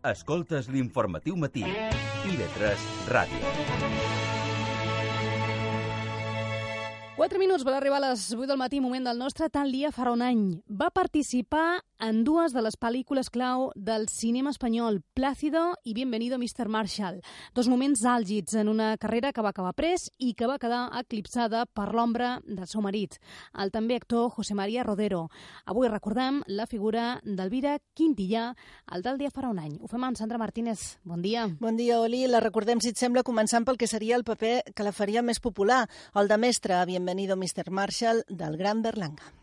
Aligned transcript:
Escoltes 0.00 0.64
l'informatiu 0.72 1.34
matí. 1.36 1.60
IB3 1.60 2.84
Ràdio. 3.12 3.40
4 7.18 7.36
minuts 7.36 7.66
per 7.68 7.74
arribar 7.76 7.98
a 8.00 8.06
les 8.06 8.22
8 8.32 8.46
del 8.48 8.56
matí, 8.56 8.80
moment 8.80 9.04
del 9.04 9.20
nostre 9.20 9.50
tal 9.52 9.68
dia 9.68 9.90
farà 9.92 10.14
un 10.16 10.24
any. 10.24 10.40
Va 10.72 10.88
participar 10.88 11.82
en 12.00 12.24
dues 12.24 12.54
de 12.56 12.62
les 12.64 12.76
pel·lícules 12.80 13.28
clau 13.30 13.68
del 13.76 14.08
cinema 14.08 14.50
espanyol, 14.50 15.02
Plácido 15.14 15.74
i 15.84 15.92
Bienvenido 15.94 16.38
Mr. 16.38 16.68
Marshall. 16.68 17.20
Dos 17.54 17.68
moments 17.68 18.02
àlgids 18.08 18.54
en 18.56 18.68
una 18.68 18.96
carrera 18.96 19.32
que 19.32 19.42
va 19.44 19.52
acabar 19.52 19.74
pres 19.76 20.08
i 20.18 20.32
que 20.34 20.48
va 20.48 20.58
quedar 20.58 20.88
eclipsada 20.98 21.66
per 21.66 21.90
l'ombra 21.92 22.38
del 22.46 22.66
seu 22.66 22.80
marit, 22.80 23.18
el 23.52 23.70
també 23.70 23.98
actor 24.00 24.30
José 24.32 24.56
María 24.56 24.84
Rodero. 24.84 25.26
Avui 25.66 25.88
recordem 25.88 26.40
la 26.46 26.66
figura 26.66 27.20
d'Elvira 27.24 27.78
Quintillà, 27.94 28.54
el 28.94 29.04
del 29.04 29.20
dia 29.20 29.32
farà 29.34 29.50
un 29.52 29.60
any. 29.60 29.76
Ho 29.80 29.90
fem 29.90 30.04
amb 30.04 30.16
Sandra 30.16 30.40
Martínez. 30.40 30.98
Bon 31.04 31.20
dia. 31.20 31.48
Bon 31.60 31.76
dia, 31.76 32.00
Oli. 32.00 32.24
La 32.26 32.40
recordem, 32.40 32.80
si 32.80 32.94
et 32.94 33.00
sembla, 33.00 33.26
començant 33.26 33.68
pel 33.68 33.76
que 33.76 33.90
seria 33.90 34.16
el 34.16 34.24
paper 34.24 34.72
que 34.74 34.86
la 34.86 34.96
faria 34.96 35.22
més 35.22 35.40
popular, 35.40 35.84
el 36.14 36.32
de 36.32 36.40
mestre, 36.40 36.80
Bienvenido 36.86 37.36
Mr. 37.36 37.70
Marshall, 37.70 38.24
del 38.28 38.56
gran 38.56 38.82
Berlanga. 38.82 39.39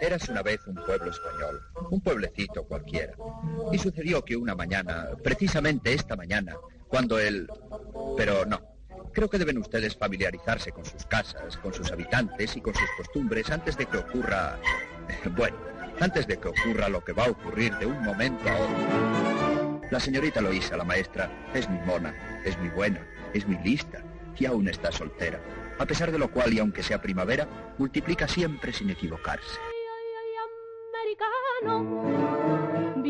Eras 0.00 0.28
una 0.28 0.42
vez 0.42 0.60
un 0.66 0.76
pueblo 0.76 1.10
español, 1.10 1.60
un 1.90 2.00
pueblecito 2.00 2.64
cualquiera. 2.64 3.14
Y 3.72 3.78
sucedió 3.78 4.24
que 4.24 4.36
una 4.36 4.54
mañana, 4.54 5.08
precisamente 5.22 5.92
esta 5.92 6.16
mañana, 6.16 6.56
cuando 6.88 7.18
el... 7.18 7.48
Pero 8.16 8.46
no, 8.46 8.60
creo 9.12 9.28
que 9.28 9.38
deben 9.38 9.58
ustedes 9.58 9.96
familiarizarse 9.96 10.70
con 10.70 10.84
sus 10.84 11.04
casas, 11.06 11.56
con 11.56 11.74
sus 11.74 11.90
habitantes 11.90 12.56
y 12.56 12.60
con 12.60 12.74
sus 12.74 12.88
costumbres 12.96 13.50
antes 13.50 13.76
de 13.76 13.86
que 13.86 13.98
ocurra... 13.98 14.58
Bueno, 15.36 15.56
antes 16.00 16.26
de 16.26 16.38
que 16.38 16.48
ocurra 16.48 16.88
lo 16.88 17.02
que 17.02 17.12
va 17.12 17.24
a 17.24 17.30
ocurrir 17.30 17.74
de 17.78 17.86
un 17.86 18.02
momento 18.02 18.48
a 18.48 18.54
otro. 18.54 19.80
La 19.90 19.98
señorita 19.98 20.40
Loisa, 20.40 20.76
la 20.76 20.84
maestra, 20.84 21.30
es 21.54 21.68
muy 21.68 21.80
mona, 21.86 22.14
es 22.44 22.58
muy 22.58 22.68
buena, 22.68 23.06
es 23.32 23.46
muy 23.46 23.56
lista 23.64 24.02
y 24.38 24.44
aún 24.44 24.68
está 24.68 24.92
soltera. 24.92 25.40
A 25.78 25.86
pesar 25.86 26.12
de 26.12 26.18
lo 26.18 26.30
cual, 26.30 26.52
y 26.52 26.58
aunque 26.58 26.82
sea 26.82 27.00
primavera, 27.00 27.48
multiplica 27.78 28.28
siempre 28.28 28.72
sin 28.72 28.90
equivocarse. 28.90 29.58
mano 31.64 32.17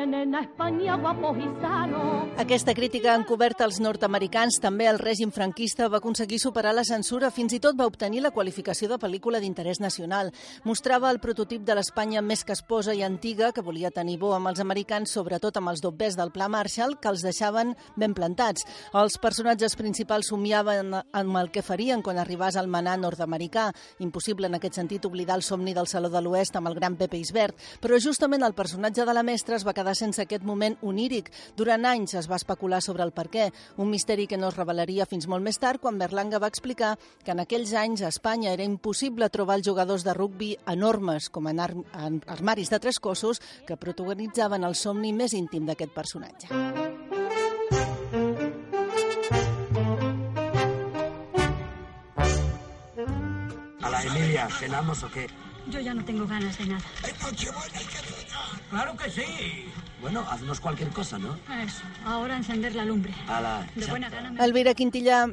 Vienen 0.00 0.34
a 0.34 0.40
España 0.40 0.96
guapos 0.96 1.36
y 1.36 1.60
sanos. 1.60 2.30
Aquesta 2.38 2.72
crítica 2.72 3.14
encoberta 3.14 3.64
als 3.64 3.80
nord-americans, 3.84 4.56
també 4.56 4.86
el 4.88 4.96
règim 4.96 5.28
franquista, 5.28 5.90
va 5.92 5.98
aconseguir 6.00 6.38
superar 6.40 6.72
la 6.72 6.86
censura, 6.88 7.28
fins 7.28 7.52
i 7.52 7.58
tot 7.60 7.76
va 7.76 7.84
obtenir 7.84 8.22
la 8.24 8.30
qualificació 8.32 8.88
de 8.88 8.96
pel·lícula 8.96 9.42
d'interès 9.42 9.76
nacional. 9.78 10.30
Mostrava 10.64 11.10
el 11.12 11.20
prototip 11.20 11.66
de 11.68 11.76
l'Espanya 11.76 12.22
més 12.24 12.46
casposa 12.48 12.94
i 12.96 13.02
antiga, 13.04 13.50
que 13.52 13.60
volia 13.60 13.90
tenir 13.90 14.16
bo 14.22 14.30
amb 14.32 14.48
els 14.48 14.62
americans, 14.64 15.12
sobretot 15.12 15.58
amb 15.60 15.68
els 15.68 15.82
dobbers 15.84 16.16
del 16.16 16.32
Pla 16.32 16.48
Marshall, 16.48 16.96
que 16.96 17.12
els 17.12 17.20
deixaven 17.20 17.74
ben 17.94 18.16
plantats. 18.16 18.64
Els 18.96 19.20
personatges 19.20 19.76
principals 19.76 20.32
somiaven 20.32 20.96
amb 20.96 21.36
el 21.42 21.52
que 21.52 21.60
farien 21.60 22.00
quan 22.00 22.16
arribàs 22.16 22.56
al 22.56 22.72
manà 22.72 22.96
nord-americà. 22.96 23.68
Impossible, 23.98 24.48
en 24.48 24.56
aquest 24.56 24.80
sentit, 24.80 25.04
oblidar 25.04 25.36
el 25.36 25.44
somni 25.44 25.76
del 25.76 25.92
Saló 25.92 26.08
de 26.08 26.24
l'Oest 26.24 26.56
amb 26.56 26.72
el 26.72 26.80
gran 26.80 26.96
Pepe 26.96 27.20
Isbert. 27.20 27.60
Però 27.84 28.00
justament 28.00 28.48
el 28.48 28.56
personatge 28.56 29.04
de 29.04 29.12
la 29.12 29.26
mestra 29.26 29.60
es 29.60 29.68
va 29.68 29.76
quedar 29.76 29.89
sense 29.94 30.22
aquest 30.22 30.44
moment 30.44 30.76
oníric. 30.82 31.30
Durant 31.56 31.84
anys 31.88 32.14
es 32.20 32.28
va 32.30 32.38
especular 32.40 32.80
sobre 32.82 33.04
el 33.06 33.12
per 33.12 33.28
què, 33.32 33.50
un 33.76 33.90
misteri 33.90 34.26
que 34.26 34.38
no 34.38 34.48
es 34.48 34.56
revelaria 34.56 35.06
fins 35.06 35.28
molt 35.28 35.44
més 35.44 35.58
tard 35.58 35.80
quan 35.80 35.98
Berlanga 35.98 36.40
va 36.42 36.50
explicar 36.50 36.96
que 37.24 37.34
en 37.34 37.42
aquells 37.42 37.74
anys 37.74 38.02
a 38.02 38.12
Espanya 38.12 38.52
era 38.52 38.66
impossible 38.66 39.30
trobar 39.30 39.58
els 39.58 39.66
jugadors 39.66 40.04
de 40.06 40.14
rugbi 40.16 40.54
enormes 40.66 41.28
com 41.30 41.48
en, 41.50 41.60
ar 41.60 41.74
en 41.74 42.20
armaris 42.26 42.70
de 42.70 42.80
tres 42.80 43.00
cossos 43.00 43.40
que 43.66 43.76
protagonitzaven 43.76 44.64
el 44.64 44.74
somni 44.74 45.12
més 45.12 45.34
íntim 45.34 45.66
d'aquest 45.66 45.94
personatge. 45.94 46.48
A 53.82 53.90
la 53.90 54.02
Emilia, 54.04 54.48
¿cenamos 54.58 55.02
o 55.02 55.10
qué? 55.10 55.26
Yo 55.68 55.80
ya 55.80 55.94
no 55.94 56.04
tengo 56.04 56.26
ganas 56.26 56.58
de 56.58 56.66
nada. 56.66 56.84
Claro 58.70 58.96
que 58.96 59.10
sí. 59.10 59.66
Bueno, 60.00 60.24
haznos 60.30 60.60
cualquier 60.60 60.88
cosa, 60.90 61.18
¿no? 61.18 61.36
Eso, 61.62 61.82
ahora 62.06 62.36
encender 62.36 62.74
la 62.74 62.84
lumbre. 62.84 63.12
A 63.28 63.40
la... 63.40 63.66
De 63.74 63.86
buena 63.86 64.08
gana 64.08 64.30
me... 64.30 64.42
Elvira 64.44 64.74
Quintillà 64.74 65.28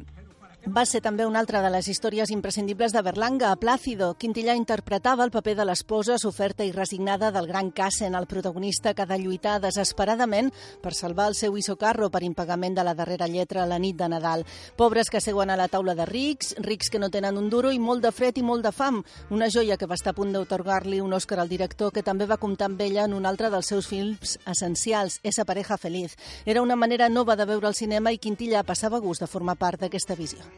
va 0.74 0.84
ser 0.84 1.00
també 1.00 1.24
una 1.24 1.38
altra 1.40 1.60
de 1.62 1.70
les 1.70 1.86
històries 1.88 2.30
imprescindibles 2.34 2.92
de 2.92 3.00
Berlanga, 3.02 3.52
a 3.52 3.56
Plácido. 3.56 4.10
Quintillà 4.18 4.56
interpretava 4.58 5.24
el 5.24 5.30
paper 5.30 5.54
de 5.56 5.64
l'esposa 5.64 6.18
soferta 6.18 6.64
i 6.66 6.72
resignada 6.72 7.30
del 7.32 7.46
gran 7.46 7.70
Cassen, 7.70 8.14
el 8.14 8.26
protagonista 8.26 8.92
que 8.92 9.02
ha 9.02 9.06
de 9.06 9.18
lluitar 9.18 9.60
desesperadament 9.62 10.50
per 10.82 10.92
salvar 10.94 11.28
el 11.30 11.36
seu 11.38 11.56
isocarro 11.56 12.10
per 12.10 12.22
impagament 12.26 12.76
de 12.76 12.84
la 12.84 12.94
darrera 12.98 13.28
lletra 13.28 13.62
a 13.62 13.68
la 13.70 13.78
nit 13.78 13.96
de 13.96 14.08
Nadal. 14.08 14.44
Pobres 14.76 15.10
que 15.10 15.20
seuen 15.20 15.50
a 15.50 15.56
la 15.56 15.68
taula 15.68 15.94
de 15.94 16.06
rics, 16.06 16.54
rics 16.58 16.90
que 16.90 16.98
no 16.98 17.08
tenen 17.08 17.38
un 17.38 17.48
duro 17.48 17.72
i 17.72 17.78
molt 17.78 18.02
de 18.02 18.12
fred 18.12 18.36
i 18.36 18.42
molt 18.42 18.66
de 18.66 18.72
fam. 18.72 19.02
Una 19.30 19.48
joia 19.48 19.78
que 19.78 19.86
va 19.86 19.96
estar 19.96 20.12
a 20.12 20.18
punt 20.18 20.34
d'autorgar-li 20.34 21.00
un 21.00 21.14
Òscar 21.16 21.40
al 21.40 21.48
director 21.48 21.92
que 21.92 22.02
també 22.02 22.26
va 22.26 22.36
comptar 22.36 22.68
amb 22.68 22.82
ella 22.82 23.06
en 23.06 23.14
un 23.14 23.26
altre 23.26 23.48
dels 23.50 23.70
seus 23.72 23.86
films 23.86 24.38
essencials, 24.44 25.20
Esa 25.22 25.44
pareja 25.44 25.78
feliz. 25.78 26.16
Era 26.44 26.62
una 26.62 26.76
manera 26.76 27.08
nova 27.08 27.36
de 27.36 27.46
veure 27.46 27.68
el 27.68 27.74
cinema 27.74 28.12
i 28.12 28.18
Quintillà 28.18 28.64
passava 28.64 28.98
gust 28.98 29.22
de 29.22 29.30
formar 29.30 29.56
part 29.56 29.80
d'aquesta 29.80 30.14
visió. 30.18 30.57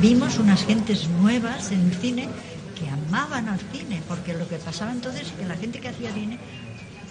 Vimos 0.00 0.38
unas 0.38 0.64
gentes 0.64 1.08
nuevas 1.08 1.70
en 1.72 1.80
el 1.80 1.94
cine 1.94 2.28
que 2.78 2.88
amaban 2.88 3.48
al 3.48 3.60
cine, 3.72 4.02
porque 4.08 4.34
lo 4.34 4.48
que 4.48 4.56
pasaba 4.56 4.92
entonces 4.92 5.28
es 5.28 5.32
que 5.32 5.46
la 5.46 5.56
gente 5.56 5.80
que 5.80 5.88
hacía 5.88 6.12
cine 6.12 6.38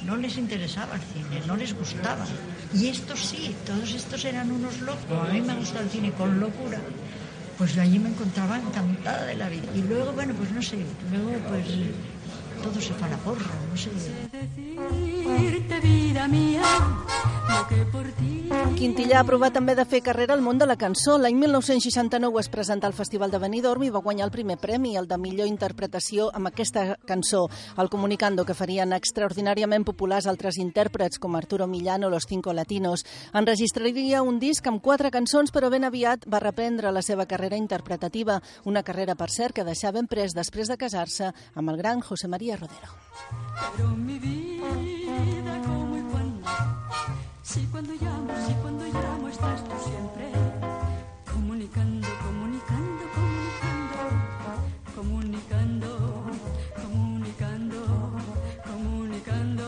no 0.06 0.18
les 0.18 0.38
interesaba 0.38 0.96
el 0.96 1.02
cine, 1.02 1.42
no 1.48 1.56
les 1.56 1.74
gustaba. 1.74 2.26
Y 2.74 2.88
estos 2.88 3.20
sí, 3.20 3.56
todos 3.66 3.94
estos 3.94 4.26
eran 4.26 4.52
unos 4.52 4.82
locos. 4.82 5.30
A 5.30 5.32
mí 5.32 5.42
me 5.42 5.56
gusta 5.56 5.80
el 5.80 5.90
cine 5.90 6.12
con 6.12 6.40
locura, 6.40 6.80
pues 7.58 7.78
allí 7.78 8.00
me 8.00 8.10
encontraba 8.10 8.58
encantada 8.58 9.26
de 9.26 9.36
la 9.36 9.50
vida. 9.50 9.68
Y 9.76 9.82
luego, 9.84 10.12
bueno, 10.14 10.34
pues 10.34 10.52
no 10.52 10.62
sé, 10.62 10.78
luego 11.12 11.32
pues 11.50 11.66
todo 12.64 12.82
se 12.82 12.94
fue 12.94 13.08
a 13.08 13.12
la 13.12 13.18
porra, 13.18 13.52
no 13.70 13.78
sé. 13.78 13.90
Decirte, 14.32 15.80
vida 15.80 16.28
mía, 16.28 16.64
lo 17.50 17.68
que 17.68 17.86
por 17.86 18.08
ti... 18.14 18.50
Quintillà 18.62 19.20
ha 19.22 19.26
provat 19.26 19.56
també 19.56 19.74
de 19.74 19.84
fer 19.90 20.00
carrera 20.06 20.36
al 20.36 20.42
món 20.46 20.60
de 20.62 20.68
la 20.70 20.76
cançó. 20.78 21.16
L'any 21.18 21.36
1969 21.38 22.40
es 22.42 22.50
presentà 22.54 22.86
al 22.86 22.94
Festival 22.94 23.32
de 23.34 23.40
Benidorm 23.42 23.84
i 23.88 23.90
va 23.94 24.04
guanyar 24.06 24.28
el 24.28 24.34
primer 24.34 24.58
premi, 24.62 24.92
el 24.98 25.08
de 25.10 25.18
millor 25.18 25.50
interpretació 25.50 26.28
amb 26.34 26.52
aquesta 26.52 26.84
cançó. 27.10 27.48
El 27.82 27.90
comunicando 27.90 28.46
que 28.46 28.54
farien 28.58 28.94
extraordinàriament 28.94 29.86
populars 29.88 30.30
altres 30.30 30.60
intèrprets 30.62 31.18
com 31.18 31.36
Arturo 31.40 31.66
Millán 31.68 32.06
o 32.06 32.12
Los 32.14 32.30
Cinco 32.30 32.54
Latinos. 32.54 33.06
Enregistraria 33.34 34.22
un 34.22 34.38
disc 34.40 34.68
amb 34.70 34.82
quatre 34.82 35.10
cançons, 35.10 35.50
però 35.50 35.74
ben 35.74 35.90
aviat 35.90 36.30
va 36.30 36.44
reprendre 36.44 36.94
la 36.94 37.02
seva 37.02 37.26
carrera 37.26 37.58
interpretativa, 37.58 38.42
una 38.66 38.84
carrera, 38.84 39.18
per 39.18 39.32
cert, 39.34 39.56
que 39.56 39.66
deixà 39.66 39.92
ben 39.92 40.06
pres 40.06 40.38
després 40.38 40.70
de 40.70 40.78
casar-se 40.78 41.34
amb 41.56 41.74
el 41.74 41.82
gran 41.82 42.02
José 42.02 42.28
María 42.28 42.62
Rodero. 42.62 42.94
Pero 43.76 43.90
mi 43.90 44.20
vida 44.20 45.01
Si 47.52 47.60
cuando 47.66 47.92
llamo, 48.00 48.32
si 48.48 48.54
cuando 48.62 48.86
llamo 48.86 49.28
estás 49.28 49.62
tú 49.66 49.72
siempre 49.84 50.32
comunicando, 51.30 52.08
comunicando, 52.24 53.04
comunicando, 54.96 54.96
comunicando, 54.96 56.32
comunicando, 56.82 57.78
comunicando. 58.64 59.68